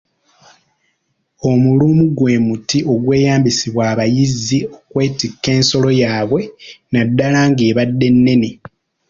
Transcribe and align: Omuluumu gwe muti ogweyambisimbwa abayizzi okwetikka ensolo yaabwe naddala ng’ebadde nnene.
Omuluumu 1.49 2.05
gwe 2.17 2.33
muti 2.47 2.79
ogweyambisimbwa 2.93 3.83
abayizzi 3.91 4.57
okwetikka 4.75 5.49
ensolo 5.59 5.89
yaabwe 6.01 6.41
naddala 6.91 7.39
ng’ebadde 7.51 8.07
nnene. 8.15 8.49